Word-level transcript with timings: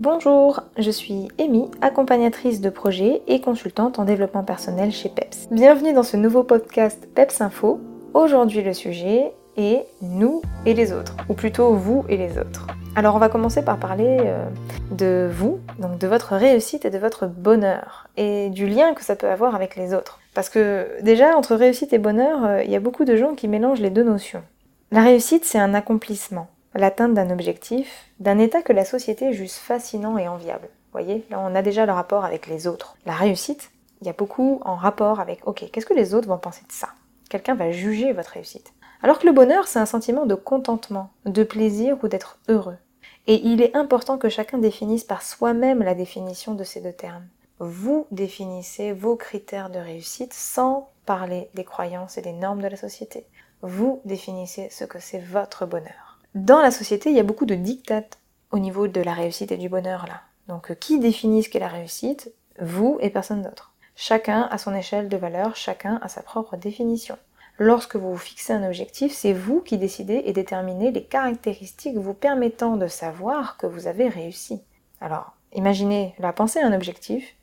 Bonjour, 0.00 0.60
je 0.78 0.92
suis 0.92 1.26
Amy, 1.40 1.68
accompagnatrice 1.80 2.60
de 2.60 2.70
projet 2.70 3.20
et 3.26 3.40
consultante 3.40 3.98
en 3.98 4.04
développement 4.04 4.44
personnel 4.44 4.92
chez 4.92 5.08
PEPS. 5.08 5.48
Bienvenue 5.50 5.92
dans 5.92 6.04
ce 6.04 6.16
nouveau 6.16 6.44
podcast 6.44 7.08
PEPS 7.16 7.40
Info. 7.40 7.80
Aujourd'hui 8.14 8.62
le 8.62 8.74
sujet 8.74 9.32
est 9.56 9.86
nous 10.00 10.40
et 10.66 10.74
les 10.74 10.92
autres, 10.92 11.16
ou 11.28 11.34
plutôt 11.34 11.74
vous 11.74 12.04
et 12.08 12.16
les 12.16 12.38
autres. 12.38 12.68
Alors 12.94 13.16
on 13.16 13.18
va 13.18 13.28
commencer 13.28 13.64
par 13.64 13.80
parler 13.80 14.18
euh, 14.20 14.48
de 14.92 15.28
vous, 15.32 15.58
donc 15.80 15.98
de 15.98 16.06
votre 16.06 16.36
réussite 16.36 16.84
et 16.84 16.90
de 16.90 16.98
votre 16.98 17.26
bonheur, 17.26 18.08
et 18.16 18.50
du 18.50 18.68
lien 18.68 18.94
que 18.94 19.02
ça 19.02 19.16
peut 19.16 19.28
avoir 19.28 19.56
avec 19.56 19.74
les 19.74 19.94
autres. 19.94 20.20
Parce 20.32 20.48
que 20.48 20.86
déjà, 21.02 21.36
entre 21.36 21.56
réussite 21.56 21.92
et 21.92 21.98
bonheur, 21.98 22.44
euh, 22.44 22.62
il 22.62 22.70
y 22.70 22.76
a 22.76 22.80
beaucoup 22.80 23.04
de 23.04 23.16
gens 23.16 23.34
qui 23.34 23.48
mélangent 23.48 23.80
les 23.80 23.90
deux 23.90 24.04
notions. 24.04 24.44
La 24.92 25.02
réussite, 25.02 25.44
c'est 25.44 25.58
un 25.58 25.74
accomplissement, 25.74 26.46
l'atteinte 26.74 27.14
d'un 27.14 27.30
objectif, 27.30 28.10
d'un 28.20 28.38
état 28.38 28.62
que 28.62 28.72
la 28.72 28.84
société 28.84 29.32
juge 29.32 29.52
fascinant 29.52 30.18
et 30.18 30.28
enviable. 30.28 30.68
Vous 30.68 30.92
voyez, 30.92 31.26
là 31.30 31.40
on 31.40 31.54
a 31.54 31.62
déjà 31.62 31.86
le 31.86 31.92
rapport 31.92 32.24
avec 32.24 32.46
les 32.46 32.66
autres. 32.66 32.96
La 33.06 33.14
réussite, 33.14 33.70
il 34.00 34.06
y 34.06 34.10
a 34.10 34.14
beaucoup 34.14 34.60
en 34.64 34.76
rapport 34.76 35.20
avec, 35.20 35.46
ok, 35.46 35.70
qu'est-ce 35.70 35.86
que 35.86 35.94
les 35.94 36.14
autres 36.14 36.28
vont 36.28 36.38
penser 36.38 36.62
de 36.66 36.72
ça? 36.72 36.88
Quelqu'un 37.28 37.54
va 37.54 37.72
juger 37.72 38.12
votre 38.12 38.30
réussite. 38.30 38.72
Alors 39.02 39.18
que 39.18 39.26
le 39.26 39.32
bonheur, 39.32 39.68
c'est 39.68 39.78
un 39.78 39.86
sentiment 39.86 40.26
de 40.26 40.34
contentement, 40.34 41.10
de 41.24 41.44
plaisir 41.44 41.98
ou 42.02 42.08
d'être 42.08 42.38
heureux. 42.48 42.78
Et 43.26 43.46
il 43.46 43.60
est 43.60 43.76
important 43.76 44.16
que 44.16 44.28
chacun 44.28 44.58
définisse 44.58 45.04
par 45.04 45.22
soi-même 45.22 45.82
la 45.82 45.94
définition 45.94 46.54
de 46.54 46.64
ces 46.64 46.80
deux 46.80 46.92
termes. 46.92 47.26
Vous 47.58 48.06
définissez 48.10 48.92
vos 48.92 49.16
critères 49.16 49.70
de 49.70 49.78
réussite 49.78 50.32
sans 50.32 50.90
parler 51.04 51.50
des 51.54 51.64
croyances 51.64 52.16
et 52.18 52.22
des 52.22 52.32
normes 52.32 52.62
de 52.62 52.68
la 52.68 52.76
société. 52.76 53.26
Vous 53.62 54.00
définissez 54.04 54.68
ce 54.70 54.84
que 54.84 55.00
c'est 55.00 55.18
votre 55.18 55.66
bonheur. 55.66 56.07
Dans 56.34 56.60
la 56.60 56.70
société, 56.70 57.10
il 57.10 57.16
y 57.16 57.20
a 57.20 57.24
beaucoup 57.24 57.46
de 57.46 57.54
dictates 57.54 58.18
au 58.50 58.58
niveau 58.58 58.86
de 58.86 59.00
la 59.00 59.14
réussite 59.14 59.52
et 59.52 59.56
du 59.56 59.68
bonheur 59.68 60.06
là. 60.06 60.22
Donc 60.46 60.74
qui 60.78 60.98
définit 60.98 61.42
ce 61.42 61.48
qu'est 61.48 61.58
la 61.58 61.68
réussite? 61.68 62.32
Vous 62.60 62.98
et 63.00 63.10
personne 63.10 63.42
d'autre. 63.42 63.72
Chacun 63.96 64.42
a 64.50 64.58
son 64.58 64.74
échelle 64.74 65.08
de 65.08 65.16
valeur, 65.16 65.56
chacun 65.56 65.98
a 66.02 66.08
sa 66.08 66.22
propre 66.22 66.56
définition. 66.56 67.16
Lorsque 67.58 67.96
vous 67.96 68.12
vous 68.12 68.16
fixez 68.16 68.52
un 68.52 68.66
objectif, 68.66 69.12
c'est 69.12 69.32
vous 69.32 69.60
qui 69.60 69.78
décidez 69.78 70.22
et 70.24 70.32
déterminez 70.32 70.92
les 70.92 71.02
caractéristiques 71.02 71.96
vous 71.96 72.14
permettant 72.14 72.76
de 72.76 72.86
savoir 72.86 73.56
que 73.56 73.66
vous 73.66 73.88
avez 73.88 74.08
réussi. 74.08 74.62
Alors, 75.00 75.32
imaginez 75.52 76.14
la 76.18 76.32
pensée 76.32 76.60
un 76.60 76.72
objectif. 76.72 77.34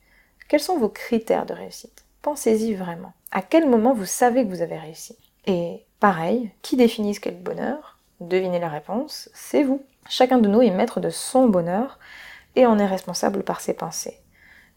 Quels 0.48 0.60
sont 0.60 0.78
vos 0.78 0.88
critères 0.88 1.44
de 1.44 1.52
réussite? 1.52 2.04
Pensez-y 2.22 2.74
vraiment. 2.74 3.12
À 3.30 3.42
quel 3.42 3.68
moment 3.68 3.92
vous 3.92 4.06
savez 4.06 4.44
que 4.44 4.50
vous 4.50 4.62
avez 4.62 4.78
réussi? 4.78 5.16
Et 5.46 5.84
pareil, 6.00 6.50
qui 6.62 6.76
définit 6.76 7.14
ce 7.14 7.20
qu'est 7.20 7.30
le 7.30 7.36
bonheur? 7.36 7.95
Devinez 8.20 8.58
la 8.58 8.68
réponse, 8.68 9.28
c'est 9.34 9.62
vous. 9.62 9.82
Chacun 10.08 10.38
de 10.38 10.48
nous 10.48 10.62
est 10.62 10.70
maître 10.70 11.00
de 11.00 11.10
son 11.10 11.48
bonheur 11.48 11.98
et 12.54 12.64
en 12.64 12.78
est 12.78 12.86
responsable 12.86 13.42
par 13.42 13.60
ses 13.60 13.74
pensées. 13.74 14.18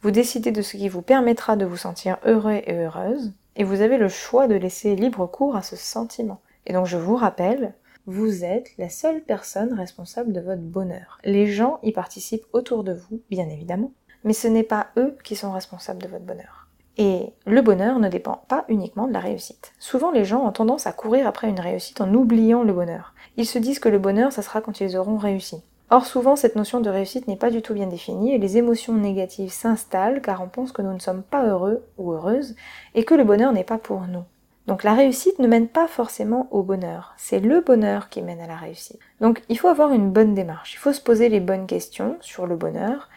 Vous 0.02 0.12
décidez 0.12 0.52
de 0.52 0.62
ce 0.62 0.76
qui 0.78 0.90
vous 0.90 1.02
permettra 1.02 1.56
de 1.56 1.66
vous 1.66 1.78
sentir 1.78 2.18
heureux 2.26 2.62
et 2.66 2.74
heureuse, 2.74 3.34
et 3.56 3.64
vous 3.64 3.82
avez 3.82 3.98
le 3.98 4.10
choix 4.10 4.48
de 4.48 4.56
laisser 4.56 4.96
libre 4.96 5.26
cours 5.26 5.56
à 5.56 5.62
ce 5.62 5.76
sentiment. 5.76 6.42
Et 6.66 6.74
donc 6.74 6.86
je 6.86 6.98
vous 6.98 7.16
rappelle, 7.16 7.74
vous 8.06 8.44
êtes 8.44 8.78
la 8.78 8.90
seule 8.90 9.22
personne 9.22 9.74
responsable 9.74 10.34
de 10.34 10.42
votre 10.42 10.62
bonheur. 10.62 11.20
Les 11.24 11.48
gens 11.48 11.80
y 11.84 11.92
participent 11.92 12.48
autour 12.54 12.84
de 12.84 12.94
vous, 12.94 13.22
bien 13.30 13.48
évidemment, 13.48 13.92
mais 14.24 14.34
ce 14.34 14.48
n'est 14.48 14.64
pas 14.64 14.88
eux 14.98 15.18
qui 15.24 15.36
sont 15.36 15.52
responsables 15.52 16.02
de 16.02 16.08
votre 16.08 16.26
bonheur. 16.26 16.59
Et 16.98 17.34
le 17.46 17.62
bonheur 17.62 18.00
ne 18.00 18.10
dépend 18.10 18.44
pas 18.48 18.66
uniquement 18.68 19.08
de 19.08 19.14
la 19.14 19.20
réussite. 19.20 19.72
Souvent 19.80 20.12
les 20.12 20.26
gens 20.26 20.46
ont 20.46 20.52
tendance 20.52 20.88
à 20.88 20.92
courir 20.92 21.28
après 21.28 21.48
une 21.48 21.60
réussite 21.60 22.02
en 22.02 22.14
oubliant 22.14 22.64
le 22.64 22.74
bonheur. 22.74 23.14
Ils 23.38 23.46
se 23.46 23.60
disent 23.60 23.80
que 23.80 23.90
le 23.90 24.00
bonheur, 24.00 24.32
ça 24.32 24.42
sera 24.42 24.60
quand 24.60 24.82
ils 24.82 24.98
auront 24.98 25.18
réussi. 25.18 25.64
Or 25.92 26.06
souvent 26.06 26.36
cette 26.36 26.56
notion 26.56 26.82
de 26.82 26.90
réussite 26.90 27.28
n'est 27.28 27.36
pas 27.36 27.50
du 27.50 27.64
tout 27.64 27.74
bien 27.74 27.88
définie 27.88 28.34
et 28.34 28.38
les 28.38 28.58
émotions 28.58 28.94
négatives 28.94 29.52
s'installent 29.52 30.22
car 30.22 30.42
on 30.42 30.48
pense 30.48 30.72
que 30.72 30.84
nous 30.84 30.94
ne 30.94 31.00
sommes 31.00 31.24
pas 31.24 31.48
heureux 31.48 31.84
ou 31.98 32.12
heureuses 32.12 32.56
et 32.94 33.04
que 33.04 33.16
le 33.16 33.24
bonheur 33.24 33.54
n'est 33.54 33.64
pas 33.64 33.80
pour 33.80 34.02
nous. 34.02 34.24
Donc 34.68 34.84
la 34.84 34.94
réussite 34.94 35.40
ne 35.40 35.48
mène 35.48 35.68
pas 35.68 35.88
forcément 35.88 36.48
au 36.52 36.62
bonheur, 36.62 37.16
c'est 37.18 37.40
le 37.40 37.62
bonheur 37.62 38.10
qui 38.10 38.22
mène 38.22 38.40
à 38.40 38.46
la 38.46 38.56
réussite. 38.56 39.00
Donc 39.20 39.42
il 39.50 39.58
faut 39.58 39.68
avoir 39.68 39.92
une 39.92 40.12
bonne 40.12 40.36
démarche, 40.36 40.76
il 40.76 40.78
faut 40.78 40.94
se 40.94 41.02
poser 41.02 41.28
les 41.28 41.40
bonnes 41.40 41.66
questions 41.66 42.18
sur 42.22 42.46
le 42.46 42.56
bonheur 42.56 43.10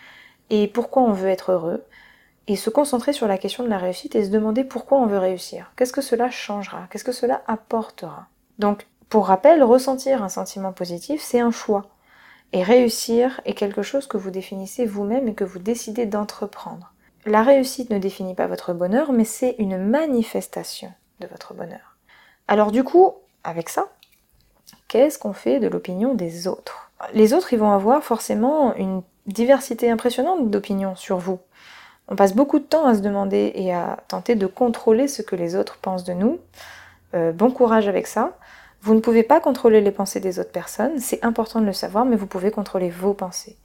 et 0.49 0.67
pourquoi 0.67 1.03
on 1.03 1.13
veut 1.13 1.29
être 1.29 1.53
heureux 1.53 1.85
et 2.49 2.57
se 2.57 2.71
concentrer 2.71 3.13
sur 3.13 3.29
la 3.29 3.39
question 3.39 3.65
de 3.65 3.69
la 3.69 3.79
réussite 3.79 4.15
et 4.15 4.25
se 4.25 4.31
demander 4.31 4.65
pourquoi 4.65 4.99
on 4.99 5.07
veut 5.07 5.19
réussir, 5.19 5.73
qu'est-ce 5.77 5.93
que 5.93 6.01
cela 6.01 6.31
changera, 6.31 6.89
qu'est-ce 6.91 7.05
que 7.05 7.13
cela 7.13 7.43
apportera? 7.47 8.27
Donc 8.59 8.87
pour 9.09 9.27
rappel, 9.27 9.63
ressentir 9.63 10.23
un 10.23 10.29
sentiment 10.29 10.73
positif, 10.73 11.21
c'est 11.21 11.41
un 11.41 11.51
choix. 11.51 11.87
Et 12.55 12.63
réussir 12.63 13.41
est 13.45 13.55
quelque 13.55 13.83
chose 13.83 14.07
que 14.07 14.17
vous 14.17 14.31
définissez 14.31 14.87
vous-même 14.87 15.29
et 15.29 15.35
que 15.35 15.45
vous 15.45 15.59
décidez 15.59 16.07
d'entreprendre. 16.07 16.93
La 17.25 17.43
réussite 17.43 17.91
ne 17.91 17.99
définit 17.99 18.35
pas 18.35 18.47
votre 18.47 18.73
bonheur, 18.73 19.13
mais 19.13 19.25
c'est 19.25 19.55
une 19.59 19.79
manifestation 19.79 20.93
de 21.21 21.27
votre 21.27 21.55
bonheur. 21.55 21.97
Alors 22.49 22.73
du 22.73 22.85
coup, 22.85 23.13
avec 23.45 23.69
ça, 23.69 23.89
qu'est-ce 24.89 25.19
qu'on 25.19 25.33
fait 25.33 25.61
de 25.61 25.69
l'opinion 25.69 26.15
des 26.15 26.49
autres? 26.49 26.91
Les 27.15 27.33
autres, 27.33 27.53
ils 27.53 27.59
vont 27.59 27.73
avoir 27.73 28.03
forcément 28.03 28.75
une 28.77 29.03
diversité 29.27 29.91
impressionnante 29.91 30.51
d'opinions 30.51 30.97
sur 30.97 31.19
vous. 31.19 31.39
On 32.09 32.17
passe 32.17 32.35
beaucoup 32.35 32.59
de 32.59 32.65
temps 32.65 32.87
à 32.87 32.95
se 32.95 33.01
demander 33.01 33.53
et 33.55 33.73
à 33.73 33.99
tenter 34.09 34.35
de 34.35 34.47
contrôler 34.47 35.09
ce 35.09 35.23
que 35.23 35.37
les 35.37 35.57
autres 35.57 35.79
pensent 35.79 36.05
de 36.05 36.13
nous. 36.13 36.39
Euh, 37.15 37.33
bon 37.33 37.51
courage 37.51 37.89
avec 37.89 38.07
ça. 38.07 38.37
Vous 38.83 38.95
ne 38.95 39.01
pouvez 39.01 39.23
pas 39.23 39.41
contrôler 39.41 39.81
les 39.81 39.93
pensées 39.93 40.19
des 40.19 40.41
autres 40.41 40.51
personnes, 40.51 40.99
c'est 40.99 41.25
important 41.25 41.61
de 41.61 41.67
le 41.67 41.73
savoir, 41.73 42.05
mais 42.05 42.17
vous 42.17 42.27
pouvez 42.27 42.51
contrôler 42.51 42.91
vos 42.91 43.15
pensées. 43.15 43.57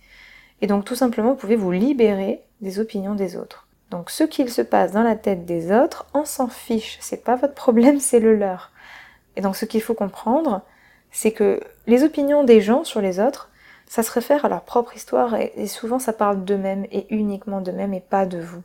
Et 0.61 0.67
donc 0.67 0.85
tout 0.85 0.95
simplement, 0.95 1.31
vous 1.31 1.37
pouvez 1.37 1.55
vous 1.55 1.71
libérer 1.71 2.43
des 2.61 2.79
opinions 2.79 3.15
des 3.15 3.35
autres. 3.35 3.67
Donc 3.89 4.11
ce 4.11 4.23
qu'il 4.23 4.49
se 4.51 4.61
passe 4.61 4.91
dans 4.91 5.03
la 5.03 5.15
tête 5.15 5.45
des 5.45 5.71
autres, 5.71 6.05
on 6.13 6.25
s'en 6.25 6.47
fiche, 6.47 6.97
c'est 7.01 7.23
pas 7.23 7.35
votre 7.35 7.55
problème, 7.55 7.99
c'est 7.99 8.19
le 8.19 8.35
leur. 8.35 8.71
Et 9.35 9.41
donc 9.41 9.55
ce 9.55 9.65
qu'il 9.65 9.81
faut 9.81 9.93
comprendre, 9.93 10.61
c'est 11.11 11.31
que 11.31 11.61
les 11.87 12.03
opinions 12.03 12.43
des 12.43 12.61
gens 12.61 12.83
sur 12.83 13.01
les 13.01 13.19
autres, 13.19 13.49
ça 13.87 14.03
se 14.03 14.11
réfère 14.11 14.45
à 14.45 14.49
leur 14.49 14.61
propre 14.61 14.95
histoire 14.95 15.35
et, 15.35 15.67
souvent 15.67 15.99
ça 15.99 16.13
parle 16.13 16.43
d'eux-mêmes 16.43 16.85
et 16.91 17.07
uniquement 17.09 17.61
d'eux-mêmes 17.61 17.93
et 17.93 18.01
pas 18.01 18.25
de 18.25 18.39
vous. 18.39 18.61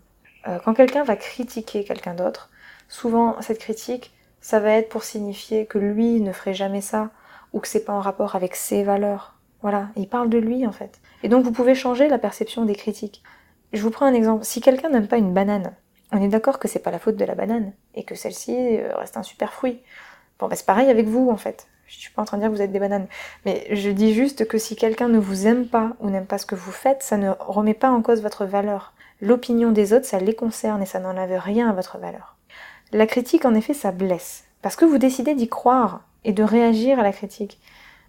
Euh, 0.48 0.58
quand 0.64 0.74
quelqu'un 0.74 1.04
va 1.04 1.16
critiquer 1.16 1.84
quelqu'un 1.84 2.14
d'autre, 2.14 2.50
souvent 2.88 3.40
cette 3.40 3.60
critique, 3.60 4.12
ça 4.40 4.58
va 4.58 4.72
être 4.72 4.88
pour 4.88 5.04
signifier 5.04 5.66
que 5.66 5.78
lui 5.78 6.20
ne 6.20 6.32
ferait 6.32 6.54
jamais 6.54 6.80
ça, 6.80 7.10
ou 7.52 7.60
que 7.60 7.68
c'est 7.68 7.84
pas 7.84 7.92
en 7.92 8.00
rapport 8.00 8.34
avec 8.34 8.56
ses 8.56 8.82
valeurs. 8.82 9.34
Voilà, 9.62 9.88
il 9.96 10.08
parle 10.08 10.28
de 10.28 10.38
lui 10.38 10.66
en 10.66 10.72
fait. 10.72 11.00
Et 11.22 11.28
donc 11.28 11.44
vous 11.44 11.52
pouvez 11.52 11.76
changer 11.76 12.08
la 12.08 12.18
perception 12.18 12.64
des 12.64 12.74
critiques. 12.74 13.22
Je 13.72 13.82
vous 13.82 13.90
prends 13.90 14.06
un 14.06 14.14
exemple. 14.14 14.44
Si 14.44 14.60
quelqu'un 14.60 14.88
n'aime 14.88 15.06
pas 15.06 15.18
une 15.18 15.32
banane, 15.32 15.72
on 16.10 16.20
est 16.20 16.28
d'accord 16.28 16.58
que 16.58 16.66
c'est 16.66 16.80
pas 16.80 16.90
la 16.90 16.98
faute 16.98 17.16
de 17.16 17.24
la 17.24 17.36
banane, 17.36 17.72
et 17.94 18.02
que 18.02 18.16
celle-ci 18.16 18.54
euh, 18.56 18.94
reste 18.96 19.16
un 19.16 19.22
super 19.22 19.52
fruit. 19.52 19.80
Bon 20.40 20.48
bah 20.48 20.56
c'est 20.56 20.66
pareil 20.66 20.90
avec 20.90 21.06
vous 21.06 21.30
en 21.30 21.36
fait. 21.36 21.68
Je 21.86 21.98
suis 21.98 22.10
pas 22.10 22.22
en 22.22 22.24
train 22.24 22.38
de 22.38 22.42
dire 22.42 22.50
que 22.50 22.56
vous 22.56 22.62
êtes 22.62 22.72
des 22.72 22.78
bananes. 22.78 23.06
Mais 23.44 23.66
je 23.70 23.90
dis 23.90 24.14
juste 24.14 24.46
que 24.46 24.58
si 24.58 24.76
quelqu'un 24.76 25.08
ne 25.08 25.18
vous 25.18 25.46
aime 25.46 25.66
pas 25.66 25.92
ou 26.00 26.10
n'aime 26.10 26.26
pas 26.26 26.38
ce 26.38 26.46
que 26.46 26.54
vous 26.54 26.72
faites, 26.72 27.02
ça 27.02 27.16
ne 27.16 27.30
remet 27.38 27.74
pas 27.74 27.90
en 27.90 28.02
cause 28.02 28.22
votre 28.22 28.44
valeur. 28.44 28.92
L'opinion 29.20 29.70
des 29.70 29.92
autres, 29.92 30.06
ça 30.06 30.18
les 30.18 30.34
concerne 30.34 30.82
et 30.82 30.86
ça 30.86 31.00
n'enlève 31.00 31.38
rien 31.38 31.68
à 31.68 31.72
votre 31.72 31.98
valeur. 31.98 32.36
La 32.92 33.06
critique, 33.06 33.44
en 33.44 33.54
effet, 33.54 33.74
ça 33.74 33.92
blesse. 33.92 34.44
Parce 34.62 34.76
que 34.76 34.84
vous 34.84 34.98
décidez 34.98 35.34
d'y 35.34 35.48
croire 35.48 36.00
et 36.24 36.32
de 36.32 36.42
réagir 36.42 36.98
à 36.98 37.02
la 37.02 37.12
critique. 37.12 37.60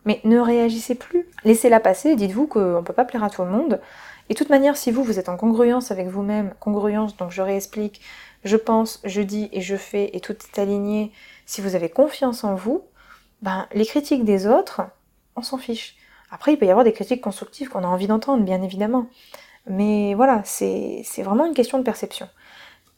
Mais 0.06 0.20
ne 0.24 0.40
réagissez 0.40 0.96
plus. 0.96 1.28
Laissez-la 1.44 1.80
passer, 1.80 2.16
dites-vous 2.16 2.48
qu'on 2.48 2.78
ne 2.78 2.82
peut 2.82 2.94
pas 2.94 3.06
plaire 3.06 3.24
à 3.24 3.30
tout 3.30 3.44
le 3.44 3.50
monde. 3.50 3.80
Et 4.30 4.34
de 4.34 4.38
toute 4.38 4.50
manière, 4.50 4.78
si 4.78 4.92
vous, 4.92 5.04
vous 5.04 5.20
êtes 5.20 5.30
en 5.30 5.38
congruence 5.38 5.92
avec 5.92 6.08
vous-même, 6.08 6.54
congruence, 6.60 7.18
donc 7.18 7.32
je 7.32 7.42
réexplique, 7.42 8.02
je 8.44 8.58
pense, 8.58 9.02
je 9.04 9.22
dis 9.22 9.50
et 9.52 9.62
je 9.62 9.76
fais, 9.76 10.10
et 10.14 10.20
tout 10.20 10.34
est 10.34 10.60
aligné, 10.60 11.12
si 11.46 11.62
vous 11.62 11.76
avez 11.76 11.90
confiance 11.90 12.44
en 12.44 12.56
vous, 12.56 12.84
ben, 13.44 13.68
les 13.74 13.86
critiques 13.86 14.24
des 14.24 14.48
autres, 14.48 14.82
on 15.36 15.42
s'en 15.42 15.58
fiche. 15.58 15.98
Après, 16.32 16.54
il 16.54 16.58
peut 16.58 16.66
y 16.66 16.72
avoir 16.72 16.86
des 16.86 16.94
critiques 16.94 17.22
constructives 17.22 17.68
qu'on 17.68 17.84
a 17.84 17.88
envie 17.88 18.08
d'entendre, 18.08 18.44
bien 18.44 18.62
évidemment. 18.62 19.08
Mais 19.68 20.14
voilà, 20.14 20.42
c'est 20.46 21.04
vraiment 21.18 21.46
une 21.46 21.54
question 21.54 21.78
de 21.78 21.84
perception. 21.84 22.30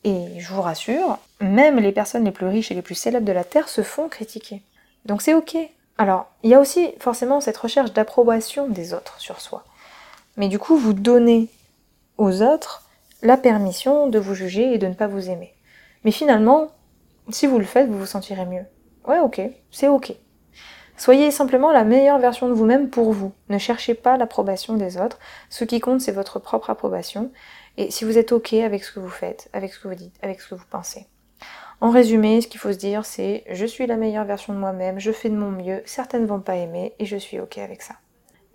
Et 0.04 0.40
je 0.40 0.54
vous 0.54 0.62
rassure, 0.62 1.18
même 1.42 1.80
les 1.80 1.92
personnes 1.92 2.26
les 2.26 2.32
plus 2.32 2.46
riches 2.46 2.72
et 2.72 2.76
les 2.76 2.84
plus 2.84 2.94
célèbres 2.94 3.26
de 3.26 3.32
la 3.32 3.44
Terre 3.44 3.68
se 3.68 3.82
font 3.82 4.08
critiquer. 4.08 4.62
Donc 5.06 5.24
c'est 5.24 5.34
ok. 5.34 5.58
Alors, 5.98 6.28
il 6.44 6.52
y 6.52 6.54
a 6.54 6.60
aussi 6.60 6.94
forcément 7.00 7.42
cette 7.42 7.58
recherche 7.58 7.92
d'approbation 7.92 8.68
des 8.68 8.94
autres 8.94 9.20
sur 9.20 9.42
soi. 9.42 9.64
Mais 10.38 10.48
du 10.48 10.60
coup, 10.60 10.78
vous 10.78 10.94
donnez 10.94 11.48
aux 12.20 12.44
autres 12.44 12.84
la 13.24 13.38
permission 13.38 14.08
de 14.10 14.20
vous 14.20 14.36
juger 14.36 14.76
et 14.76 14.78
de 14.78 14.86
ne 14.86 14.94
pas 14.94 15.08
vous 15.08 15.28
aimer. 15.32 15.56
Mais 16.04 16.12
finalement, 16.12 16.68
si 17.30 17.48
vous 17.48 17.58
le 17.58 17.66
faites, 17.66 17.90
vous 17.90 17.98
vous 17.98 18.06
sentirez 18.06 18.46
mieux. 18.46 18.66
Ouais, 19.08 19.20
ok, 19.20 19.42
c'est 19.72 19.88
ok. 19.88 20.16
Soyez 20.98 21.30
simplement 21.30 21.72
la 21.72 21.84
meilleure 21.84 22.20
version 22.20 22.48
de 22.48 22.54
vous-même 22.54 22.90
pour 22.90 23.12
vous. 23.12 23.34
Ne 23.50 23.58
cherchez 23.58 23.96
pas 23.96 24.18
l'approbation 24.18 24.76
des 24.76 24.98
autres. 24.98 25.20
Ce 25.50 25.66
qui 25.66 25.80
compte, 25.80 26.02
c'est 26.02 26.12
votre 26.12 26.40
propre 26.40 26.70
approbation. 26.70 27.32
Et 27.78 27.92
si 27.92 28.06
vous 28.06 28.18
êtes 28.18 28.32
OK 28.32 28.54
avec 28.54 28.84
ce 28.84 28.94
que 28.94 29.02
vous 29.02 29.10
faites, 29.10 29.50
avec 29.52 29.74
ce 29.74 29.80
que 29.80 29.90
vous 29.90 29.96
dites, 29.96 30.16
avec 30.22 30.40
ce 30.40 30.50
que 30.50 30.56
vous 30.56 30.66
pensez. 30.70 31.08
En 31.82 31.92
résumé, 31.92 32.40
ce 32.40 32.48
qu'il 32.48 32.60
faut 32.60 32.72
se 32.72 32.78
dire, 32.78 33.06
c'est 33.06 33.44
je 33.52 33.66
suis 33.66 33.86
la 33.86 33.98
meilleure 33.98 34.24
version 34.24 34.54
de 34.54 34.60
moi-même, 34.60 35.00
je 35.00 35.12
fais 35.12 35.30
de 35.30 35.36
mon 35.36 35.52
mieux, 35.52 35.82
certaines 35.86 36.26
vont 36.26 36.40
pas 36.40 36.56
aimer 36.56 36.94
et 37.00 37.06
je 37.06 37.18
suis 37.18 37.40
OK 37.40 37.58
avec 37.58 37.82
ça. 37.82 37.96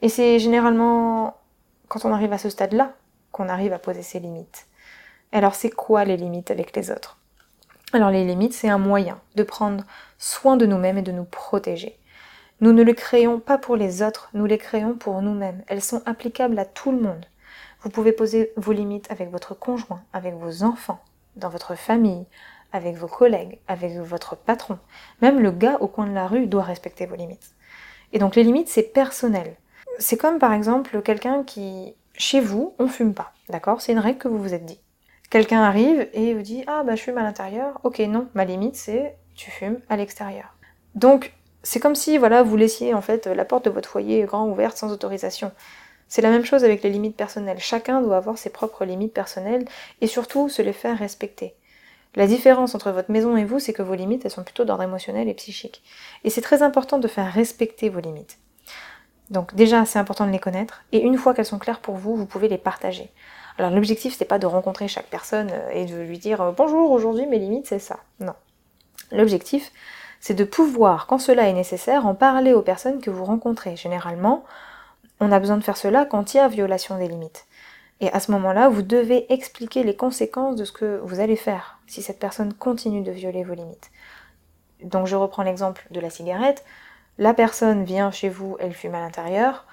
Et 0.00 0.08
c'est 0.08 0.38
généralement 0.38 1.36
quand 1.88 2.06
on 2.06 2.12
arrive 2.14 2.32
à 2.32 2.38
ce 2.38 2.48
stade-là 2.48 2.94
qu'on 3.32 3.50
arrive 3.50 3.74
à 3.74 3.78
poser 3.78 4.02
ses 4.02 4.20
limites. 4.20 4.66
Alors 5.32 5.54
c'est 5.54 5.70
quoi 5.70 6.06
les 6.06 6.16
limites 6.16 6.50
avec 6.50 6.74
les 6.74 6.90
autres? 6.90 7.18
Alors 7.92 8.10
les 8.10 8.24
limites, 8.24 8.54
c'est 8.54 8.70
un 8.70 8.78
moyen 8.78 9.20
de 9.34 9.42
prendre 9.42 9.84
soin 10.16 10.56
de 10.56 10.64
nous-mêmes 10.64 10.98
et 10.98 11.02
de 11.02 11.12
nous 11.12 11.24
protéger. 11.24 11.99
Nous 12.62 12.72
ne 12.72 12.82
les 12.82 12.94
créons 12.94 13.40
pas 13.40 13.56
pour 13.56 13.74
les 13.74 14.02
autres, 14.02 14.28
nous 14.34 14.44
les 14.44 14.58
créons 14.58 14.94
pour 14.94 15.22
nous-mêmes. 15.22 15.62
Elles 15.66 15.80
sont 15.80 16.02
applicables 16.04 16.58
à 16.58 16.66
tout 16.66 16.92
le 16.92 17.00
monde. 17.00 17.24
Vous 17.80 17.88
pouvez 17.88 18.12
poser 18.12 18.52
vos 18.56 18.72
limites 18.72 19.10
avec 19.10 19.30
votre 19.30 19.54
conjoint, 19.54 20.02
avec 20.12 20.34
vos 20.34 20.62
enfants, 20.62 21.00
dans 21.36 21.48
votre 21.48 21.74
famille, 21.74 22.26
avec 22.72 22.96
vos 22.96 23.06
collègues, 23.06 23.58
avec 23.66 23.96
votre 23.96 24.36
patron. 24.36 24.78
Même 25.22 25.40
le 25.40 25.52
gars 25.52 25.78
au 25.80 25.88
coin 25.88 26.06
de 26.06 26.12
la 26.12 26.26
rue 26.26 26.46
doit 26.46 26.62
respecter 26.62 27.06
vos 27.06 27.16
limites. 27.16 27.54
Et 28.12 28.18
donc 28.18 28.36
les 28.36 28.42
limites, 28.42 28.68
c'est 28.68 28.92
personnel. 28.92 29.56
C'est 29.98 30.18
comme 30.18 30.38
par 30.38 30.52
exemple 30.52 31.00
quelqu'un 31.00 31.44
qui, 31.44 31.94
chez 32.12 32.40
vous, 32.40 32.74
on 32.78 32.88
fume 32.88 33.14
pas, 33.14 33.32
d'accord? 33.48 33.80
C'est 33.80 33.92
une 33.92 33.98
règle 33.98 34.18
que 34.18 34.28
vous 34.28 34.38
vous 34.38 34.52
êtes 34.52 34.66
dit. 34.66 34.80
Quelqu'un 35.30 35.62
arrive 35.62 36.08
et 36.12 36.34
vous 36.34 36.42
dit 36.42 36.62
ah 36.66 36.82
bah 36.84 36.94
je 36.94 37.02
fume 37.02 37.16
à 37.16 37.22
l'intérieur. 37.22 37.80
Ok 37.84 38.00
non, 38.00 38.28
ma 38.34 38.44
limite 38.44 38.76
c'est 38.76 39.16
tu 39.34 39.50
fumes 39.50 39.80
à 39.88 39.96
l'extérieur. 39.96 40.54
Donc 40.94 41.32
c'est 41.62 41.80
comme 41.80 41.94
si 41.94 42.18
voilà 42.18 42.42
vous 42.42 42.56
laissiez 42.56 42.94
en 42.94 43.00
fait 43.00 43.26
la 43.26 43.44
porte 43.44 43.64
de 43.64 43.70
votre 43.70 43.88
foyer 43.88 44.22
grand 44.22 44.46
ouverte 44.48 44.76
sans 44.76 44.92
autorisation. 44.92 45.52
C'est 46.08 46.22
la 46.22 46.30
même 46.30 46.44
chose 46.44 46.64
avec 46.64 46.82
les 46.82 46.90
limites 46.90 47.16
personnelles. 47.16 47.60
Chacun 47.60 48.00
doit 48.00 48.16
avoir 48.16 48.36
ses 48.36 48.50
propres 48.50 48.84
limites 48.84 49.14
personnelles 49.14 49.64
et 50.00 50.06
surtout 50.08 50.48
se 50.48 50.60
les 50.60 50.72
faire 50.72 50.98
respecter. 50.98 51.54
La 52.16 52.26
différence 52.26 52.74
entre 52.74 52.90
votre 52.90 53.12
maison 53.12 53.36
et 53.36 53.44
vous, 53.44 53.60
c'est 53.60 53.72
que 53.72 53.82
vos 53.82 53.94
limites, 53.94 54.24
elles 54.24 54.32
sont 54.32 54.42
plutôt 54.42 54.64
d'ordre 54.64 54.82
émotionnel 54.82 55.28
et 55.28 55.34
psychique. 55.34 55.82
Et 56.24 56.30
c'est 56.30 56.40
très 56.40 56.62
important 56.62 56.98
de 56.98 57.06
faire 57.06 57.32
respecter 57.32 57.88
vos 57.88 58.00
limites. 58.00 58.38
Donc 59.30 59.54
déjà, 59.54 59.84
c'est 59.84 60.00
important 60.00 60.26
de 60.26 60.32
les 60.32 60.40
connaître, 60.40 60.82
et 60.90 61.00
une 61.00 61.16
fois 61.16 61.34
qu'elles 61.34 61.46
sont 61.46 61.60
claires 61.60 61.78
pour 61.78 61.94
vous, 61.94 62.16
vous 62.16 62.26
pouvez 62.26 62.48
les 62.48 62.58
partager. 62.58 63.10
Alors 63.58 63.70
l'objectif, 63.70 64.16
c'est 64.16 64.24
pas 64.24 64.40
de 64.40 64.46
rencontrer 64.46 64.88
chaque 64.88 65.06
personne 65.06 65.52
et 65.72 65.84
de 65.84 66.00
lui 66.00 66.18
dire 66.18 66.40
euh, 66.40 66.50
bonjour, 66.50 66.90
aujourd'hui 66.90 67.26
mes 67.26 67.38
limites, 67.38 67.66
c'est 67.68 67.78
ça. 67.78 68.00
Non. 68.18 68.34
L'objectif, 69.12 69.70
c'est 70.20 70.34
de 70.34 70.44
pouvoir, 70.44 71.06
quand 71.06 71.18
cela 71.18 71.48
est 71.48 71.52
nécessaire, 71.52 72.06
en 72.06 72.14
parler 72.14 72.52
aux 72.52 72.62
personnes 72.62 73.00
que 73.00 73.10
vous 73.10 73.24
rencontrez. 73.24 73.76
Généralement, 73.76 74.44
on 75.18 75.32
a 75.32 75.38
besoin 75.40 75.56
de 75.56 75.64
faire 75.64 75.76
cela 75.76 76.04
quand 76.04 76.34
il 76.34 76.38
y 76.38 76.40
a 76.40 76.48
violation 76.48 76.98
des 76.98 77.08
limites. 77.08 77.46
Et 78.00 78.10
à 78.12 78.20
ce 78.20 78.32
moment-là, 78.32 78.68
vous 78.68 78.82
devez 78.82 79.30
expliquer 79.32 79.82
les 79.82 79.96
conséquences 79.96 80.56
de 80.56 80.64
ce 80.64 80.72
que 80.72 81.00
vous 81.04 81.20
allez 81.20 81.36
faire 81.36 81.78
si 81.86 82.02
cette 82.02 82.18
personne 82.18 82.54
continue 82.54 83.02
de 83.02 83.10
violer 83.10 83.44
vos 83.44 83.54
limites. 83.54 83.90
Donc 84.82 85.06
je 85.06 85.16
reprends 85.16 85.42
l'exemple 85.42 85.86
de 85.90 86.00
la 86.00 86.08
cigarette. 86.08 86.64
La 87.18 87.34
personne 87.34 87.84
vient 87.84 88.10
chez 88.10 88.30
vous, 88.30 88.56
elle 88.60 88.72
fume 88.72 88.94
à 88.94 89.00
l'intérieur. 89.00 89.66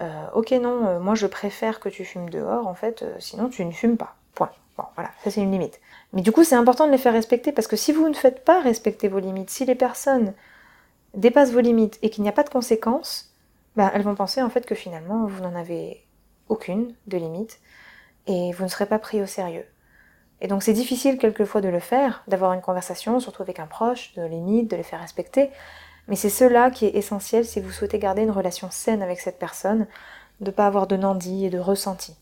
Euh, 0.00 0.26
ok 0.34 0.50
non, 0.52 0.86
euh, 0.86 0.98
moi 0.98 1.14
je 1.14 1.26
préfère 1.26 1.80
que 1.80 1.88
tu 1.88 2.04
fumes 2.04 2.28
dehors, 2.28 2.66
en 2.66 2.74
fait, 2.74 3.02
euh, 3.02 3.14
sinon 3.18 3.48
tu 3.48 3.64
ne 3.64 3.72
fumes 3.72 3.96
pas. 3.96 4.14
Point. 4.34 4.50
Voilà, 4.94 5.10
ça 5.22 5.30
c'est 5.30 5.40
une 5.40 5.52
limite. 5.52 5.80
Mais 6.12 6.22
du 6.22 6.32
coup, 6.32 6.44
c'est 6.44 6.54
important 6.54 6.86
de 6.86 6.92
les 6.92 6.98
faire 6.98 7.12
respecter 7.12 7.52
parce 7.52 7.68
que 7.68 7.76
si 7.76 7.92
vous 7.92 8.08
ne 8.08 8.14
faites 8.14 8.44
pas 8.44 8.60
respecter 8.60 9.08
vos 9.08 9.20
limites, 9.20 9.50
si 9.50 9.64
les 9.64 9.74
personnes 9.74 10.34
dépassent 11.14 11.52
vos 11.52 11.60
limites 11.60 11.98
et 12.02 12.10
qu'il 12.10 12.22
n'y 12.22 12.28
a 12.28 12.32
pas 12.32 12.42
de 12.42 12.50
conséquences, 12.50 13.34
bah, 13.76 13.90
elles 13.94 14.02
vont 14.02 14.14
penser 14.14 14.42
en 14.42 14.50
fait 14.50 14.66
que 14.66 14.74
finalement 14.74 15.26
vous 15.26 15.42
n'en 15.42 15.54
avez 15.54 16.04
aucune 16.48 16.94
de 17.06 17.16
limite 17.16 17.60
et 18.26 18.52
vous 18.52 18.64
ne 18.64 18.68
serez 18.68 18.86
pas 18.86 18.98
pris 18.98 19.22
au 19.22 19.26
sérieux. 19.26 19.64
Et 20.40 20.48
donc 20.48 20.62
c'est 20.62 20.72
difficile 20.72 21.18
quelquefois 21.18 21.60
de 21.60 21.68
le 21.68 21.80
faire, 21.80 22.22
d'avoir 22.26 22.52
une 22.52 22.62
conversation, 22.62 23.20
surtout 23.20 23.42
avec 23.42 23.60
un 23.60 23.66
proche, 23.66 24.14
de 24.14 24.22
limites, 24.22 24.70
de 24.70 24.76
les 24.76 24.82
faire 24.82 25.00
respecter, 25.00 25.50
mais 26.08 26.16
c'est 26.16 26.30
cela 26.30 26.70
qui 26.70 26.86
est 26.86 26.96
essentiel 26.96 27.44
si 27.44 27.60
vous 27.60 27.70
souhaitez 27.70 27.98
garder 27.98 28.22
une 28.22 28.30
relation 28.30 28.68
saine 28.70 29.02
avec 29.02 29.20
cette 29.20 29.38
personne, 29.38 29.86
de 30.40 30.46
ne 30.46 30.50
pas 30.50 30.66
avoir 30.66 30.86
de 30.86 30.96
nandis 30.96 31.46
et 31.46 31.50
de 31.50 31.58
ressenti. 31.58 32.16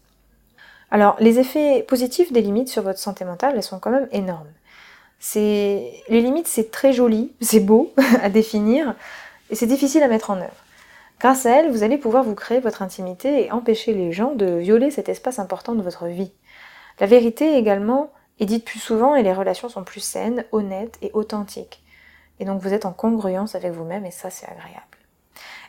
Alors 0.90 1.16
les 1.20 1.38
effets 1.38 1.82
positifs 1.82 2.32
des 2.32 2.40
limites 2.40 2.68
sur 2.68 2.82
votre 2.82 2.98
santé 2.98 3.24
mentale, 3.24 3.54
elles 3.56 3.62
sont 3.62 3.78
quand 3.78 3.90
même 3.90 4.08
énormes. 4.12 4.48
C'est 5.20 5.92
les 6.08 6.20
limites, 6.20 6.48
c'est 6.48 6.70
très 6.70 6.92
joli, 6.92 7.32
c'est 7.40 7.60
beau 7.60 7.92
à 8.22 8.28
définir 8.28 8.94
et 9.50 9.54
c'est 9.54 9.66
difficile 9.66 10.02
à 10.02 10.08
mettre 10.08 10.30
en 10.30 10.36
œuvre. 10.36 10.64
Grâce 11.20 11.46
à 11.46 11.50
elles, 11.50 11.70
vous 11.70 11.82
allez 11.82 11.98
pouvoir 11.98 12.22
vous 12.22 12.36
créer 12.36 12.60
votre 12.60 12.80
intimité 12.80 13.44
et 13.44 13.50
empêcher 13.50 13.92
les 13.92 14.12
gens 14.12 14.34
de 14.34 14.46
violer 14.46 14.90
cet 14.90 15.08
espace 15.08 15.40
important 15.40 15.74
de 15.74 15.82
votre 15.82 16.06
vie. 16.06 16.30
La 17.00 17.06
vérité 17.06 17.56
également 17.56 18.12
est 18.38 18.46
dite 18.46 18.64
plus 18.64 18.78
souvent 18.78 19.16
et 19.16 19.24
les 19.24 19.32
relations 19.32 19.68
sont 19.68 19.82
plus 19.82 20.00
saines, 20.00 20.44
honnêtes 20.52 20.96
et 21.02 21.10
authentiques. 21.14 21.82
Et 22.38 22.44
donc 22.44 22.62
vous 22.62 22.72
êtes 22.72 22.86
en 22.86 22.92
congruence 22.92 23.56
avec 23.56 23.72
vous-même 23.72 24.06
et 24.06 24.12
ça 24.12 24.30
c'est 24.30 24.46
agréable. 24.46 24.97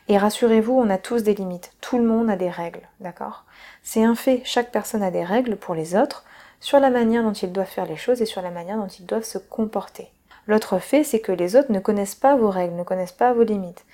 Et 0.10 0.18
rassurez-vous, 0.18 0.74
on 0.74 0.90
a 0.90 0.98
tous 0.98 1.22
des 1.22 1.36
limites. 1.36 1.72
Tout 1.82 2.00
le 2.00 2.04
monde 2.04 2.32
a 2.32 2.36
des 2.36 2.50
règles, 2.50 2.82
d'accord? 3.00 3.46
C'est 3.84 4.04
un 4.04 4.16
fait, 4.16 4.42
chaque 4.44 4.72
personne 4.72 5.04
a 5.04 5.12
des 5.12 5.24
règles 5.24 5.56
pour 5.56 5.76
les 5.76 5.96
autres 5.96 6.26
sur 6.60 6.80
la 6.80 6.90
manière 6.90 7.22
dont 7.22 7.32
ils 7.32 7.52
doivent 7.52 7.68
faire 7.68 7.86
les 7.86 7.96
choses 7.96 8.20
et 8.20 8.26
sur 8.26 8.42
la 8.42 8.50
manière 8.50 8.78
dont 8.78 8.88
ils 8.88 9.06
doivent 9.06 9.24
se 9.24 9.38
comporter. 9.38 10.10
L'autre 10.48 10.80
fait, 10.80 11.04
c'est 11.04 11.20
que 11.20 11.32
les 11.32 11.56
autres 11.56 11.72
ne 11.72 11.80
connaissent 11.80 12.16
pas 12.16 12.36
vos 12.36 12.50
règles, 12.50 12.76
ne 12.76 12.84
connaissent 12.84 13.12
pas 13.12 13.34
vos 13.34 13.44
limites. 13.44 13.86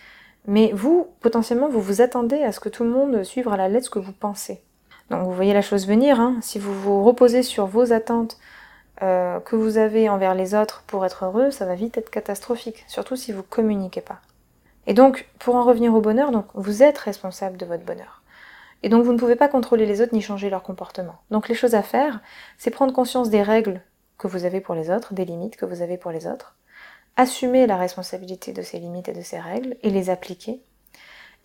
Mais 0.47 0.71
vous, 0.73 1.09
potentiellement, 1.19 1.67
vous 1.67 1.81
vous 1.81 1.99
attendez 1.99 2.43
à 2.43 2.53
ce 2.53 2.61
que 2.61 2.69
tout 2.69 2.85
le 2.85 2.91
monde 2.91 3.23
suive 3.23 3.49
à 3.49 3.57
la 3.57 3.67
lettre 3.67 3.87
ce 3.87 3.89
que 3.89 3.99
vous 3.99 4.13
pensez. 4.13 4.61
Donc 5.09 5.25
vous 5.25 5.33
voyez 5.33 5.53
la 5.53 5.61
chose 5.61 5.85
venir, 5.85 6.21
hein. 6.21 6.37
si 6.41 6.59
vous 6.59 6.73
vous 6.73 7.03
reposez 7.03 7.43
sur 7.43 7.65
vos 7.65 7.91
attentes 7.91 8.37
euh, 9.01 9.41
que 9.41 9.57
vous 9.57 9.77
avez 9.77 10.07
envers 10.07 10.33
les 10.33 10.55
autres 10.55 10.83
pour 10.87 11.05
être 11.05 11.25
heureux, 11.25 11.51
ça 11.51 11.65
va 11.65 11.75
vite 11.75 11.97
être 11.97 12.09
catastrophique, 12.09 12.85
surtout 12.87 13.17
si 13.17 13.33
vous 13.33 13.43
communiquez 13.43 14.01
pas. 14.01 14.21
Et 14.87 14.93
donc, 14.93 15.27
pour 15.39 15.55
en 15.55 15.63
revenir 15.63 15.93
au 15.93 16.01
bonheur, 16.01 16.31
donc 16.31 16.45
vous 16.53 16.83
êtes 16.83 16.97
responsable 16.97 17.57
de 17.57 17.65
votre 17.65 17.83
bonheur. 17.83 18.21
Et 18.83 18.89
donc 18.89 19.03
vous 19.03 19.13
ne 19.13 19.17
pouvez 19.17 19.35
pas 19.35 19.47
contrôler 19.47 19.87
les 19.87 20.01
autres 20.01 20.13
ni 20.13 20.21
changer 20.21 20.49
leur 20.49 20.61
comportement. 20.61 21.15
Donc 21.31 21.49
les 21.49 21.55
choses 21.55 21.73
à 21.73 21.81
faire, 21.81 22.21
c'est 22.59 22.69
prendre 22.69 22.93
conscience 22.93 23.31
des 23.31 23.41
règles 23.41 23.81
que 24.19 24.27
vous 24.27 24.45
avez 24.45 24.61
pour 24.61 24.75
les 24.75 24.91
autres, 24.91 25.15
des 25.15 25.25
limites 25.25 25.57
que 25.57 25.65
vous 25.65 25.81
avez 25.81 25.97
pour 25.97 26.11
les 26.11 26.27
autres, 26.27 26.55
assumer 27.17 27.65
la 27.65 27.77
responsabilité 27.77 28.53
de 28.53 28.61
ces 28.61 28.77
limites 28.77 29.09
et 29.09 29.13
de 29.13 29.21
ces 29.21 29.39
règles 29.39 29.75
et 29.81 29.89
les 29.89 30.11
appliquer, 30.11 30.61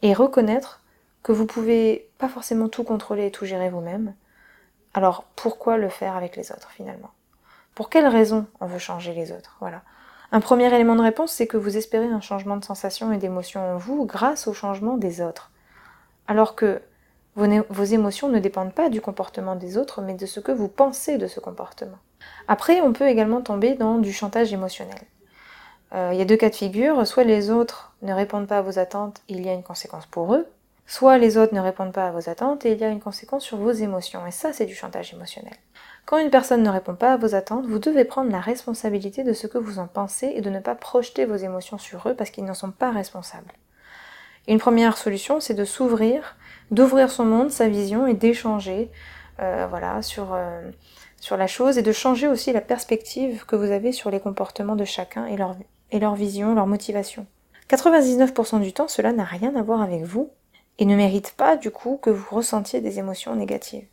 et 0.03 0.13
reconnaître 0.13 0.83
que 1.23 1.33
vous 1.33 1.47
pouvez 1.47 2.11
pas 2.19 2.29
forcément 2.29 2.69
tout 2.69 2.85
contrôler 2.85 3.27
et 3.27 3.31
tout 3.31 3.47
gérer 3.47 3.71
vous-même. 3.71 4.15
Alors 4.93 5.25
pourquoi 5.35 5.79
le 5.79 5.89
faire 5.89 6.17
avec 6.17 6.37
les 6.37 6.53
autres 6.53 6.71
finalement? 6.73 7.11
Pour 7.75 7.89
quelles 7.89 8.09
raisons 8.09 8.47
on 8.61 8.67
veut 8.67 8.79
changer 8.79 9.15
les 9.15 9.33
autres? 9.33 9.57
Voilà. 9.61 9.83
Un 10.33 10.41
premier 10.41 10.73
élément 10.73 10.95
de 10.95 11.03
réponse, 11.03 11.33
c'est 11.33 11.47
que 11.47 11.57
vous 11.57 11.77
espérez 11.77 12.07
un 12.07 12.21
changement 12.21 12.57
de 12.57 12.65
sensation 12.65 13.13
et 13.13 13.19
d'émotion 13.19 13.61
en 13.61 13.77
vous 13.79 14.05
grâce 14.05 14.47
au 14.47 14.53
changement 14.53 14.97
des 14.97 15.21
autres. 15.21 15.51
Alors 16.29 16.55
que 16.55 16.81
vos, 17.35 17.85
émotions 17.85 18.29
ne 18.29 18.39
dépendent 18.39 18.75
pas 18.75 18.91
du 18.91 19.01
comportement 19.01 19.57
des 19.57 19.77
autres, 19.77 20.03
mais 20.03 20.15
de 20.15 20.27
ce 20.27 20.41
que 20.41 20.53
vous 20.53 20.69
pensez 20.69 21.19
de 21.19 21.27
ce 21.27 21.41
comportement. 21.41 21.99
Après, 22.49 22.81
on 22.81 22.93
peut 22.93 23.09
également 23.09 23.41
tomber 23.41 23.75
dans 23.75 23.99
du 23.99 24.13
chantage 24.13 24.53
émotionnel. 24.53 25.01
Euh, 25.95 26.11
il 26.13 26.19
y 26.19 26.23
a 26.23 26.25
deux 26.25 26.37
cas 26.37 26.51
de 26.51 26.55
figure, 26.55 27.07
soit 27.07 27.25
les 27.25 27.51
autres 27.51 27.93
ne 28.03 28.13
répondent 28.13 28.47
pas 28.47 28.59
à 28.59 28.63
vos 28.63 28.79
attentes 28.79 29.23
il 29.29 29.45
y 29.45 29.49
a 29.49 29.53
une 29.53 29.63
conséquence 29.63 30.07
pour 30.07 30.35
eux, 30.35 30.47
soit 30.91 31.19
les 31.19 31.39
autres 31.39 31.55
ne 31.55 31.61
répondent 31.61 31.93
pas 31.93 32.09
à 32.09 32.11
vos 32.11 32.29
attentes 32.29 32.67
et 32.67 32.73
il 32.73 32.79
y 32.81 32.85
a 32.85 32.89
une 32.89 32.99
conséquence 32.99 33.45
sur 33.45 33.59
vos 33.59 33.71
émotions, 33.71 34.27
et 34.27 34.33
ça 34.33 34.53
c'est 34.53 34.67
du 34.67 34.75
chantage 34.75 35.15
émotionnel. 35.15 35.55
Quand 36.05 36.19
une 36.19 36.31
personne 36.31 36.65
ne 36.65 36.69
répond 36.69 36.97
pas 36.97 37.13
à 37.13 37.17
vos 37.17 37.37
attentes, 37.37 37.65
vous 37.67 37.79
devez 37.79 38.05
prendre 38.05 38.33
la 38.33 38.41
responsabilité 38.41 39.23
de 39.23 39.33
ce 39.33 39.47
que 39.47 39.57
vous 39.57 39.79
en 39.79 39.87
pensez 39.87 40.33
et 40.35 40.41
de 40.41 40.51
ne 40.51 40.59
pas 40.59 40.75
projeter 40.75 41.27
vos 41.27 41.37
émotions 41.37 41.79
sur 41.79 42.09
eux 42.09 42.15
parce 42.15 42.31
qu'ils 42.31 42.45
n'en 42.45 42.55
sont 42.55 42.73
pas 42.73 42.91
responsables. 42.91 43.53
une 44.49 44.59
première 44.59 44.99
solution, 44.99 45.39
c'est 45.39 45.55
de 45.55 45.65
s'ouvrir, 45.65 46.37
d'ouvrir 46.73 47.09
son 47.13 47.25
monde, 47.25 47.53
sa 47.53 47.69
vision 47.69 48.09
et 48.09 48.15
d'échanger 48.15 48.91
euh, 49.39 49.69
voilà, 49.71 50.03
sur, 50.03 50.35
euh, 50.35 50.73
sur 51.21 51.37
la 51.37 51.47
chose 51.47 51.79
et 51.79 51.83
de 51.83 51.93
changer 51.93 52.27
aussi 52.27 52.53
la 52.53 52.61
perspective 52.61 53.47
que 53.47 53.55
vous 53.55 53.71
avez 53.71 53.93
sur 53.93 54.11
les 54.11 54.19
comportements 54.19 54.75
de 54.75 54.85
chacun 54.85 55.27
et 55.27 55.37
leur, 55.37 55.55
et 55.93 56.01
leur 56.01 56.17
vision, 56.17 56.53
leur 56.53 56.67
motivation. 56.67 57.27
99% 57.69 58.61
du 58.61 58.73
temps, 58.73 58.89
cela 58.89 59.13
n'a 59.13 59.23
rien 59.23 59.55
à 59.55 59.63
voir 59.63 59.83
avec 59.83 60.03
vous 60.03 60.33
et 60.79 60.85
ne 60.85 60.97
mérite 60.97 61.35
pas 61.37 61.57
du 61.57 61.71
coup 61.71 61.99
que 62.01 62.11
vous 62.11 62.35
ressentiez 62.35 62.81
des 62.81 62.99
émotions 62.99 63.35
négatives. 63.35 63.87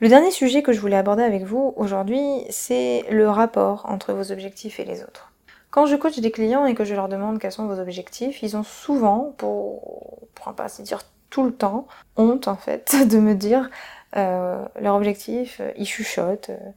Le 0.00 0.08
dernier 0.08 0.30
sujet 0.30 0.62
que 0.62 0.72
je 0.72 0.80
voulais 0.80 0.96
aborder 0.96 1.24
avec 1.24 1.42
vous 1.42 1.74
aujourd'hui, 1.76 2.22
c'est 2.50 3.04
le 3.10 3.28
rapport 3.28 3.86
entre 3.86 4.12
vos 4.12 4.30
objectifs 4.30 4.78
et 4.78 4.84
les 4.84 5.02
autres. 5.02 5.32
Quand 5.70 5.86
je 5.86 5.96
coach 5.96 6.18
des 6.20 6.30
clients 6.30 6.66
et 6.66 6.74
que 6.74 6.84
je 6.84 6.94
leur 6.94 7.08
demande 7.08 7.38
quels 7.38 7.52
sont 7.52 7.66
vos 7.66 7.80
objectifs, 7.80 8.42
ils 8.42 8.56
ont 8.56 8.62
souvent, 8.62 9.34
pour, 9.36 10.28
pour 10.34 10.52
pas 10.54 10.68
se 10.68 10.82
dire 10.82 11.00
tout 11.30 11.44
le 11.44 11.52
temps, 11.52 11.86
honte 12.16 12.48
en 12.48 12.56
fait 12.56 12.96
de 13.08 13.18
me 13.18 13.34
dire 13.34 13.70
euh, 14.16 14.64
leur 14.80 14.94
objectif, 14.94 15.60
euh, 15.60 15.70
ils 15.76 15.86
chuchotent 15.86 16.50
euh, 16.50 16.70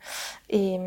et 0.50 0.78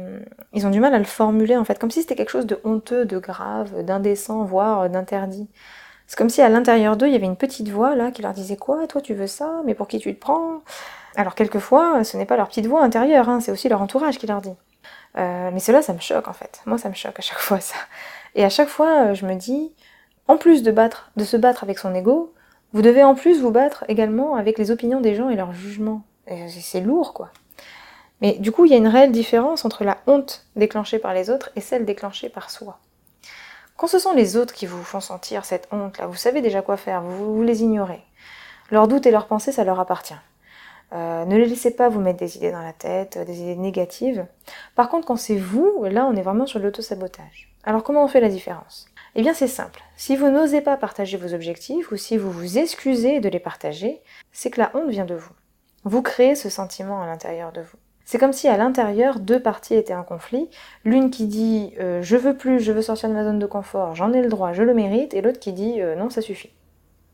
ils 0.53 0.67
ont 0.67 0.71
du 0.71 0.81
mal 0.81 0.93
à 0.93 0.99
le 0.99 1.05
formuler 1.05 1.57
en 1.57 1.65
fait, 1.65 1.79
comme 1.79 1.91
si 1.91 2.03
c'était 2.03 2.17
quelque 2.17 2.31
chose 2.31 2.47
de 2.47 2.61
honteux, 2.65 3.07
de 3.07 3.19
grave, 3.19 3.85
d'indécent, 3.85 4.45
voire 4.45 4.91
d'interdit. 4.91 5.49
C'est 6.07 6.17
comme 6.17 6.31
si 6.31 6.43
à 6.43 6.49
l'intérieur 6.49 6.97
d'eux, 6.97 7.07
il 7.07 7.13
y 7.13 7.17
avait 7.17 7.27
une 7.27 7.37
petite 7.37 7.69
voix 7.69 7.95
là 7.95 8.11
qui 8.11 8.23
leur 8.23 8.33
disait 8.33 8.57
quoi, 8.57 8.87
toi 8.87 9.01
tu 9.01 9.15
veux 9.15 9.27
ça, 9.27 9.63
mais 9.65 9.75
pour 9.75 9.89
qui 9.89 9.99
tu 9.99 10.15
te 10.15 10.21
prends? 10.21 10.61
Alors 11.17 11.35
quelquefois, 11.35 12.05
ce 12.05 12.17
n'est 12.17 12.27
pas 12.27 12.37
leur 12.37 12.49
petite 12.49 12.67
voix 12.67 12.83
intérieure, 12.83 13.29
hein, 13.29 13.41
c'est 13.41 13.53
aussi 13.53 13.69
leur 13.69 13.81
entourage 13.81 14.19
qui 14.19 14.27
leur 14.27 14.41
dit. 14.41 14.55
mais 15.17 15.61
cela, 15.61 15.83
ça 15.83 15.93
me 15.93 16.01
choque 16.01 16.29
en 16.29 16.33
fait. 16.33 16.61
Moi, 16.67 16.79
ça 16.79 16.89
me 16.89 16.95
choque 16.95 17.19
à 17.19 17.23
chaque 17.23 17.39
fois 17.47 17.61
ça. 17.61 17.77
Et 18.35 18.45
à 18.45 18.51
chaque 18.51 18.69
fois, 18.69 19.15
je 19.15 19.27
me 19.27 19.35
dis, 19.35 19.73
en 20.29 20.37
plus 20.37 20.63
de 20.63 20.73
battre, 20.73 21.11
de 21.17 21.25
se 21.25 21.37
battre 21.37 21.65
avec 21.65 21.79
son 21.79 21.95
ego, 21.95 22.33
vous 22.73 22.83
devez 22.83 23.05
en 23.05 23.15
plus 23.15 23.41
vous 23.41 23.53
battre 23.53 23.85
également 23.89 24.35
avec 24.35 24.59
les 24.59 24.71
opinions 24.73 25.01
des 25.01 25.15
gens 25.15 25.31
et 25.31 25.37
leurs 25.37 25.53
jugements. 25.53 26.03
C'est 26.49 26.81
lourd, 26.81 27.15
quoi. 27.15 27.31
Mais 28.21 28.33
du 28.33 28.53
coup, 28.53 28.65
il 28.65 28.73
y 28.73 28.75
a 28.75 28.79
une 28.79 28.89
réelle 28.89 29.13
différence 29.13 29.65
entre 29.65 29.85
la 29.85 29.99
honte 30.07 30.47
déclenchée 30.57 30.99
par 30.99 31.15
les 31.15 31.31
autres 31.31 31.51
et 31.57 31.61
celle 31.61 31.85
déclenchée 31.85 32.29
par 32.29 32.51
soi. 32.51 32.79
Quand 33.77 33.89
ce 33.89 33.99
sont 33.99 34.13
les 34.13 34.37
autres 34.37 34.55
qui 34.55 34.67
vous 34.67 34.83
font 34.85 35.01
sentir 35.01 35.45
cette 35.45 35.69
honte-là, 35.73 36.07
vous 36.07 36.15
savez 36.15 36.41
déjà 36.41 36.63
quoi 36.63 36.77
faire, 36.77 37.03
vous, 37.03 37.43
les 37.43 37.63
ignorez. 37.63 38.03
Leurs 38.71 38.87
doutes 38.87 39.07
et 39.07 39.11
leurs 39.11 39.27
pensées, 39.27 39.51
ça 39.51 39.65
leur 39.65 39.81
appartient. 39.81 40.15
Euh, 40.93 41.25
ne 41.25 41.37
les 41.37 41.47
laissez 41.47 41.73
pas 41.73 41.89
vous 41.89 42.01
mettre 42.01 42.21
des 42.21 42.37
idées 42.37 42.53
dans 42.53 42.63
la 42.63 42.73
tête, 42.73 43.19
des 43.19 43.41
idées 43.41 43.57
négatives. 43.57 44.27
Par 44.77 44.89
contre, 44.89 45.09
quand 45.09 45.17
c'est 45.17 45.37
vous, 45.37 45.85
là, 45.85 46.07
on 46.07 46.15
est 46.15 46.23
vraiment 46.23 46.47
sur 46.47 46.61
l'auto-sabotage. 46.61 47.53
Alors, 47.65 47.83
comment 47.83 48.05
on 48.05 48.09
fait 48.09 48.21
la 48.21 48.29
différence? 48.29 48.87
Eh 49.17 49.23
bien, 49.23 49.35
c'est 49.35 49.49
simple. 49.49 49.83
Si 49.97 50.17
vous 50.17 50.29
n'osez 50.29 50.61
pas 50.61 50.77
partager 50.77 51.17
vos 51.17 51.35
objectifs 51.35 51.91
ou 51.91 51.97
si 51.97 52.17
vous 52.17 52.31
vous 52.31 52.59
excusez 52.59 53.19
de 53.19 53.29
les 53.29 53.41
partager, 53.41 54.03
c'est 54.31 54.51
que 54.51 54.61
la 54.61 54.71
honte 54.75 54.91
vient 54.91 55.05
de 55.05 55.17
vous. 55.17 55.33
Vous 55.83 56.03
créez 56.03 56.37
ce 56.37 56.49
sentiment 56.49 57.03
à 57.03 57.07
l'intérieur 57.07 57.51
de 57.51 57.63
vous. 57.63 57.79
C'est 58.05 58.19
comme 58.19 58.33
si 58.33 58.49
à 58.49 58.57
l'intérieur, 58.57 59.19
deux 59.19 59.41
parties 59.41 59.75
étaient 59.75 59.95
en 59.95 60.03
conflit. 60.03 60.49
L'une 60.85 61.11
qui 61.11 61.27
dit 61.27 61.73
euh, 61.81 62.03
je 62.03 62.17
veux 62.17 62.37
plus, 62.37 62.61
je 62.61 62.73
veux 62.73 62.83
sortir 62.83 63.09
de 63.09 63.15
ma 63.15 63.25
zone 63.25 63.39
de 63.39 63.47
confort, 63.47 63.95
j'en 63.95 64.13
ai 64.13 64.23
le 64.23 64.29
droit, 64.29 64.53
je 64.53 64.63
le 64.63 64.75
mérite, 64.75 65.15
et 65.15 65.23
l'autre 65.23 65.41
qui 65.41 65.53
dit 65.53 65.81
euh, 65.81 65.95
non, 65.95 66.11
ça 66.11 66.21
suffit. 66.21 66.51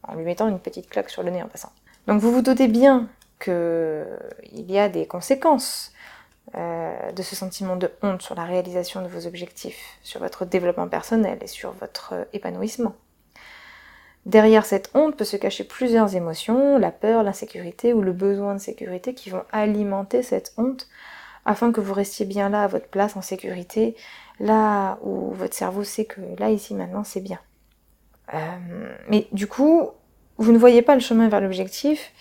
En 0.03 0.15
lui 0.15 0.25
mettant 0.25 0.49
une 0.49 0.59
petite 0.59 0.89
claque 0.89 1.11
sur 1.11 1.23
le 1.23 1.31
nez 1.31 1.43
en 1.43 1.49
passant. 1.49 1.71
Donc 2.07 2.21
vous 2.21 2.33
vous 2.33 2.43
doutez 2.43 2.67
bien 2.67 3.09
qu'il 3.39 4.71
y 4.71 4.79
a 4.79 4.89
des 4.89 5.07
conséquences 5.07 5.93
euh, 6.57 7.13
de 7.13 7.23
ce 7.23 7.37
sentiment 7.37 7.77
de 7.77 7.91
honte 8.03 8.23
sur 8.23 8.35
la 8.35 8.45
réalisation 8.45 9.03
de 9.03 9.09
vos 9.09 9.27
objectifs, 9.27 9.99
sur 10.03 10.21
votre 10.21 10.45
développement 10.45 10.89
personnel 10.89 11.39
et 11.41 11.47
sur 11.47 11.71
votre 11.73 12.27
épanouissement. 12.33 12.95
Derrière 14.27 14.67
cette 14.67 14.91
honte 14.95 15.17
peut 15.17 15.25
se 15.25 15.37
cacher 15.37 15.65
plusieurs 15.65 16.15
émotions, 16.15 16.79
la 16.79 16.91
peur, 16.91 17.23
l'insécurité 17.23 17.95
ou 17.95 18.03
le 18.03 18.13
besoin 18.13 18.55
de 18.55 18.61
sécurité 18.61 19.15
qui 19.15 19.31
vont 19.31 19.45
alimenter 19.51 20.23
cette 20.23 20.53
honte 20.57 20.89
afin 21.47 21.73
que 21.73 21.81
vous 21.81 21.95
restiez 21.95 22.27
bien 22.27 22.51
là 22.51 22.65
à 22.65 22.67
votre 22.67 22.89
place 22.89 23.17
en 23.17 23.23
sécurité, 23.23 23.97
là 24.39 24.99
où 25.03 25.33
votre 25.33 25.55
cerveau 25.55 25.85
sait 25.85 26.05
que 26.05 26.21
là, 26.39 26.51
ici, 26.51 26.75
maintenant, 26.75 27.03
c'est 27.03 27.23
bien. 27.23 27.39
Euh, 28.35 28.39
mais 29.09 29.27
du 29.33 29.47
coup, 29.47 29.91
vous 30.37 30.53
ne 30.53 30.59
voyez 30.59 30.83
pas 30.83 30.95
le 30.95 31.01
chemin 31.01 31.29
vers 31.29 31.41
l'objectif, 31.41 32.13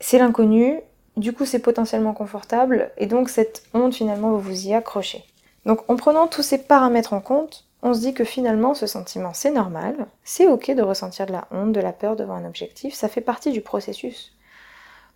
c'est 0.00 0.18
l'inconnu, 0.18 0.80
du 1.16 1.32
coup 1.32 1.46
c'est 1.46 1.60
potentiellement 1.60 2.12
confortable, 2.12 2.90
et 2.98 3.06
donc 3.06 3.28
cette 3.28 3.64
honte 3.72 3.94
finalement 3.94 4.30
vous 4.30 4.40
vous 4.40 4.66
y 4.66 4.74
accrochez. 4.74 5.24
Donc 5.64 5.88
en 5.90 5.96
prenant 5.96 6.26
tous 6.26 6.42
ces 6.42 6.58
paramètres 6.58 7.12
en 7.12 7.20
compte, 7.20 7.65
on 7.86 7.94
se 7.94 8.00
dit 8.00 8.14
que 8.14 8.24
finalement 8.24 8.74
ce 8.74 8.88
sentiment 8.88 9.30
c'est 9.32 9.52
normal, 9.52 10.08
c'est 10.24 10.48
ok 10.48 10.72
de 10.72 10.82
ressentir 10.82 11.24
de 11.24 11.32
la 11.32 11.46
honte, 11.52 11.70
de 11.72 11.80
la 11.80 11.92
peur 11.92 12.16
devant 12.16 12.34
un 12.34 12.44
objectif, 12.44 12.94
ça 12.94 13.08
fait 13.08 13.20
partie 13.20 13.52
du 13.52 13.60
processus. 13.60 14.36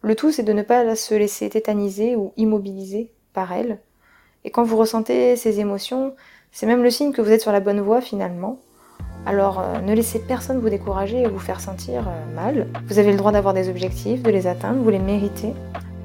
Le 0.02 0.14
tout 0.14 0.30
c'est 0.30 0.44
de 0.44 0.52
ne 0.52 0.62
pas 0.62 0.94
se 0.94 1.14
laisser 1.16 1.50
tétaniser 1.50 2.14
ou 2.14 2.32
immobiliser 2.36 3.10
par 3.32 3.52
elle. 3.52 3.80
Et 4.44 4.50
quand 4.50 4.62
vous 4.62 4.76
ressentez 4.76 5.34
ces 5.34 5.58
émotions, 5.58 6.14
c'est 6.52 6.66
même 6.66 6.84
le 6.84 6.90
signe 6.90 7.10
que 7.10 7.20
vous 7.20 7.32
êtes 7.32 7.40
sur 7.40 7.50
la 7.50 7.58
bonne 7.58 7.80
voie 7.80 8.00
finalement. 8.00 8.60
Alors 9.26 9.58
euh, 9.58 9.80
ne 9.80 9.92
laissez 9.92 10.20
personne 10.20 10.60
vous 10.60 10.70
décourager 10.70 11.22
et 11.22 11.26
vous 11.26 11.40
faire 11.40 11.60
sentir 11.60 12.06
euh, 12.06 12.34
mal. 12.36 12.68
Vous 12.86 13.00
avez 13.00 13.10
le 13.10 13.18
droit 13.18 13.32
d'avoir 13.32 13.52
des 13.52 13.68
objectifs, 13.68 14.22
de 14.22 14.30
les 14.30 14.46
atteindre, 14.46 14.80
vous 14.80 14.90
les 14.90 15.00
méritez. 15.00 15.54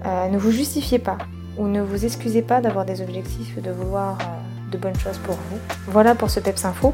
Euh, 0.07 0.29
ne 0.29 0.37
vous 0.39 0.49
justifiez 0.49 0.97
pas 0.97 1.19
ou 1.59 1.67
ne 1.67 1.83
vous 1.83 2.05
excusez 2.05 2.41
pas 2.41 2.59
d'avoir 2.59 2.85
des 2.85 3.01
objectifs, 3.01 3.61
de 3.61 3.69
vouloir 3.69 4.17
bonnes 4.77 4.99
choses 4.99 5.17
pour 5.19 5.35
vous. 5.35 5.59
Voilà 5.87 6.15
pour 6.15 6.29
ce 6.29 6.39
Peps 6.39 6.65
Info. 6.65 6.93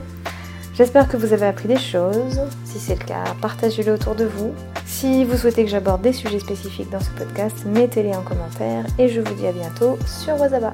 J'espère 0.76 1.08
que 1.08 1.18
vous 1.18 1.34
avez 1.34 1.46
appris 1.46 1.68
des 1.68 1.78
choses. 1.78 2.42
Si 2.64 2.80
c'est 2.80 3.00
le 3.00 3.06
cas, 3.06 3.24
partagez-le 3.42 3.94
autour 3.94 4.16
de 4.16 4.26
vous. 4.26 4.54
Si 4.86 5.26
vous 5.26 5.38
souhaitez 5.38 5.64
que 5.64 5.70
j'aborde 5.70 6.02
des 6.02 6.14
sujets 6.14 6.40
spécifiques 6.40 6.90
dans 6.90 7.02
ce 7.02 7.12
podcast, 7.12 7.66
mettez-les 7.66 8.16
en 8.16 8.22
commentaire 8.22 8.86
et 8.98 9.08
je 9.10 9.22
vous 9.22 9.34
dis 9.36 9.48
à 9.48 9.52
bientôt 9.52 9.98
sur 10.06 10.40
Wazaba. 10.40 10.74